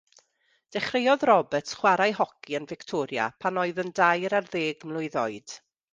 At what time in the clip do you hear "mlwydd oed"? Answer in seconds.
4.91-5.59